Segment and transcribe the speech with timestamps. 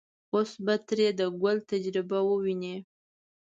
[0.33, 2.75] اوس به ترې د ګل تجربه وويني.